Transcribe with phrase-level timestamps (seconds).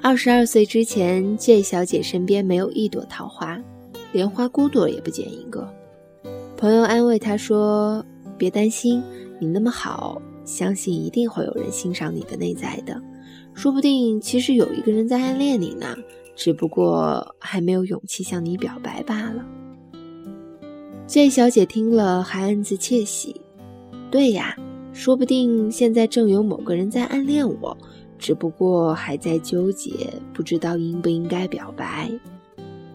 [0.00, 3.60] 二十二岁之前，J 小姐身边没有一朵桃花，
[4.12, 5.68] 连花骨朵也不捡一个。
[6.56, 8.04] 朋友安慰她说
[8.38, 9.02] ：“别担心，
[9.40, 13.00] 你那么好，相信一定会有人欣赏你的内在的。
[13.54, 15.96] 说不定其实有一个人在暗恋你呢，
[16.36, 19.44] 只不过还没有勇气向你表白罢了。
[21.08, 23.40] ”J 小姐听了还暗自窃喜
[24.12, 24.56] ：“对呀，
[24.92, 27.76] 说不定现在正有某个人在暗恋我。”
[28.18, 32.10] 只不过还在纠结，不知道应不应该表白。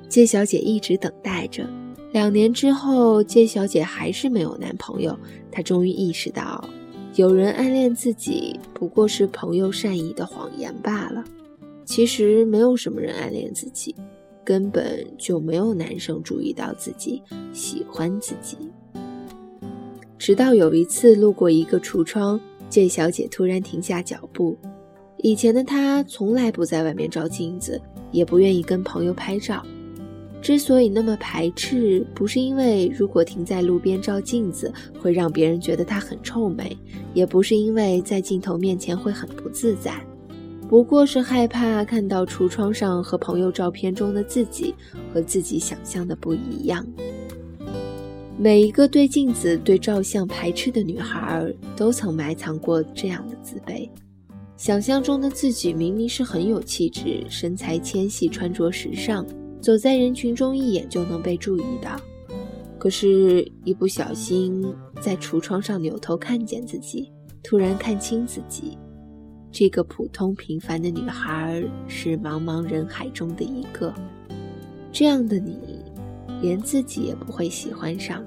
[0.09, 1.67] 谢小姐一直等待着，
[2.11, 5.17] 两年之后，谢小姐还是没有男朋友。
[5.51, 6.63] 她终于意识到，
[7.15, 11.23] 有人暗恋自己不过是朋友善意的谎言罢了。
[11.85, 13.95] 其实没有什么人暗恋自己，
[14.43, 17.21] 根本就没有男生注意到自己
[17.51, 18.57] 喜欢自己。
[20.17, 24.57] 直到有一次路过一个橱窗，谢小姐突然停下脚步。
[25.23, 29.65] 以前的他从来不在外面照镜子，也不愿意跟朋友拍照。
[30.41, 34.69] 之所以那么排斥，不是因为如果停在路边照镜子
[35.01, 36.77] 会让别人觉得他很臭美，
[37.13, 39.93] 也不是因为在镜头面前会很不自在，
[40.67, 44.75] 不过是害怕看到橱窗上和朋友照片中的自己
[45.13, 46.85] 和自己想象的不一样。
[48.37, 53.87] 每一个对镜子、对照相排斥的女孩，都曾埋藏过这样的自卑。
[54.63, 59.27] 想象中的自己明明是很有气质、身材纤细、穿着时尚，
[59.59, 61.99] 走在人群中一眼就能被注意到。
[62.77, 64.65] 可是，一不小心
[65.01, 67.11] 在橱窗上扭头看见自己，
[67.43, 68.77] 突然看清自己，
[69.51, 73.93] 这个普通平凡的女孩是茫茫人海中的一个。
[74.93, 75.57] 这样的你，
[76.41, 78.23] 连自己也不会喜欢上。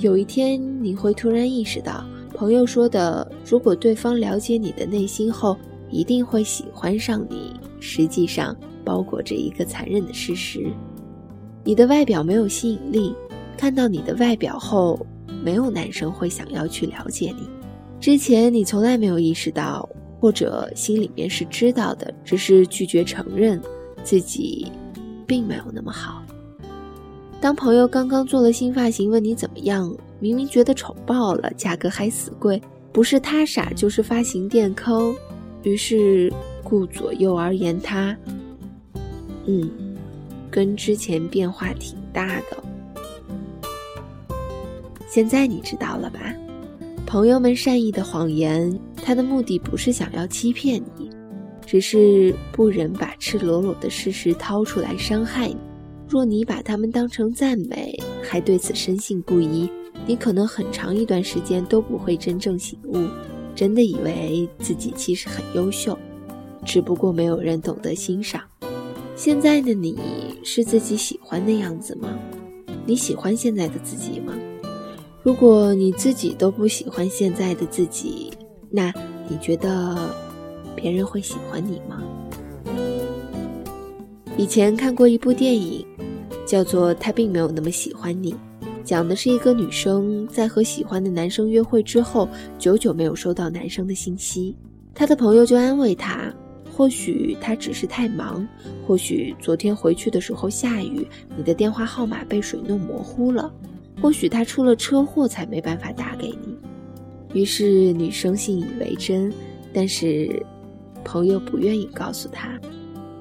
[0.00, 2.04] 有一天，你会突然意识到。
[2.38, 5.56] 朋友说的，如果对方了解你的内心后，
[5.90, 7.52] 一定会喜欢上你。
[7.80, 10.70] 实际上，包裹着一个残忍的事实：
[11.64, 13.12] 你的外表没有吸引力。
[13.56, 15.04] 看到你的外表后，
[15.42, 17.48] 没有男生会想要去了解你。
[17.98, 19.88] 之前你从来没有意识到，
[20.20, 23.60] 或者心里面是知道的，只是拒绝承认
[24.04, 24.70] 自己
[25.26, 26.22] 并没有那么好。
[27.40, 29.92] 当朋友刚刚做了新发型，问你怎么样？
[30.20, 32.60] 明明觉得丑爆了，价格还死贵，
[32.92, 35.14] 不是他傻，就是发行店抠。
[35.62, 38.16] 于是顾左右而言他，
[39.46, 39.70] 嗯，
[40.50, 42.62] 跟之前变化挺大的。
[45.08, 46.20] 现在你知道了吧？
[47.06, 51.10] 朋友们善意的谎言，他的目的不是想要欺骗你，
[51.64, 55.56] 只是不忍把赤裸裸的事实掏出来伤害你。
[56.08, 59.68] 若你把他们当成赞美，还对此深信不疑。
[60.08, 63.06] 你可能很长一段时间都不会真正醒悟，
[63.54, 65.98] 真的以为自己其实很优秀，
[66.64, 68.40] 只不过没有人懂得欣赏。
[69.14, 69.98] 现在的你
[70.42, 72.08] 是自己喜欢的样子吗？
[72.86, 74.32] 你喜欢现在的自己吗？
[75.22, 78.32] 如果你自己都不喜欢现在的自己，
[78.70, 78.90] 那
[79.28, 80.08] 你觉得
[80.74, 82.02] 别人会喜欢你吗？
[84.38, 85.84] 以前看过一部电影，
[86.46, 88.32] 叫做《他并没有那么喜欢你》。
[88.88, 92.26] 讲的是一个女生在和喜欢的男生约会之后，
[92.58, 94.56] 久久没有收到男生的信息，
[94.94, 96.32] 她的朋友就安慰她，
[96.74, 98.48] 或许他只是太忙，
[98.86, 101.06] 或许昨天回去的时候下雨，
[101.36, 103.52] 你的电话号码被水弄模糊了，
[104.00, 106.56] 或许他出了车祸才没办法打给你。
[107.34, 109.30] 于是女生信以为真，
[109.70, 110.42] 但是
[111.04, 112.58] 朋友不愿意告诉她，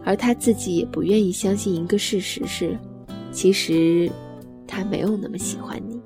[0.06, 2.74] 而她自己也不愿意相信一个事实是，
[3.34, 4.10] 其实。
[4.78, 6.00] 他没有那么喜欢你，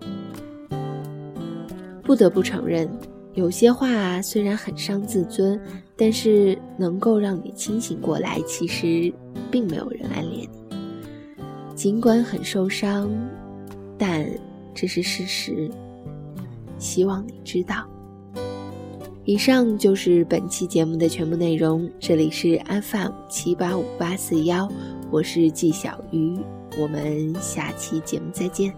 [2.04, 2.90] 不得不承认，
[3.34, 5.60] 有些话虽然很伤自尊，
[5.98, 8.40] 但是能够让你清醒过来。
[8.48, 9.14] 其实，
[9.52, 10.76] 并没有人暗恋你，
[11.76, 13.12] 尽管很受伤，
[13.98, 14.26] 但
[14.74, 15.70] 这是事实。
[16.78, 17.86] 希望你知道。
[19.26, 21.92] 以上就是本期节目的全部内容。
[22.00, 24.72] 这里是 FM 七八五八四幺，
[25.12, 26.40] 我是纪小鱼。
[26.78, 28.74] 我们下期节目再见。